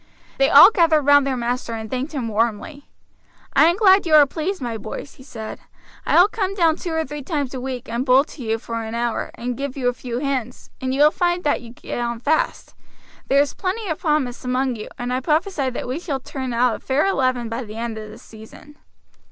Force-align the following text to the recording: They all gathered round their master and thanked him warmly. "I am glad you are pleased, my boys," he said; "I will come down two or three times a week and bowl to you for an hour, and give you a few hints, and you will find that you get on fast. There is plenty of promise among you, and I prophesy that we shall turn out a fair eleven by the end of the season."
They 0.39 0.49
all 0.49 0.71
gathered 0.71 1.03
round 1.03 1.27
their 1.27 1.37
master 1.37 1.73
and 1.73 1.87
thanked 1.87 2.13
him 2.13 2.27
warmly. 2.27 2.87
"I 3.53 3.65
am 3.65 3.75
glad 3.77 4.07
you 4.07 4.15
are 4.15 4.25
pleased, 4.25 4.59
my 4.59 4.75
boys," 4.75 5.13
he 5.13 5.21
said; 5.23 5.59
"I 6.07 6.19
will 6.19 6.27
come 6.27 6.55
down 6.55 6.75
two 6.77 6.91
or 6.91 7.05
three 7.05 7.21
times 7.21 7.53
a 7.53 7.61
week 7.61 7.87
and 7.87 8.03
bowl 8.03 8.23
to 8.23 8.41
you 8.41 8.57
for 8.57 8.81
an 8.81 8.95
hour, 8.95 9.29
and 9.35 9.55
give 9.55 9.77
you 9.77 9.89
a 9.89 9.93
few 9.93 10.17
hints, 10.17 10.71
and 10.81 10.91
you 10.91 11.03
will 11.03 11.11
find 11.11 11.43
that 11.43 11.61
you 11.61 11.69
get 11.69 11.99
on 11.99 12.19
fast. 12.19 12.73
There 13.27 13.43
is 13.43 13.53
plenty 13.53 13.89
of 13.89 13.99
promise 13.99 14.43
among 14.43 14.75
you, 14.75 14.89
and 14.97 15.13
I 15.13 15.19
prophesy 15.19 15.69
that 15.69 15.87
we 15.87 15.99
shall 15.99 16.19
turn 16.19 16.51
out 16.51 16.77
a 16.77 16.79
fair 16.79 17.05
eleven 17.05 17.47
by 17.47 17.63
the 17.63 17.77
end 17.77 17.99
of 17.99 18.09
the 18.09 18.17
season." 18.17 18.79